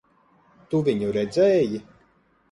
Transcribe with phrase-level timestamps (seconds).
[0.71, 1.83] Tu viņu redzēji?